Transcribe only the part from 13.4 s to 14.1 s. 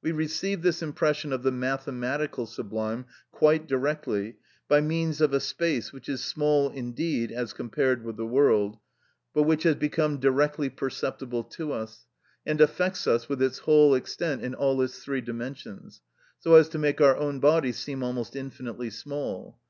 its whole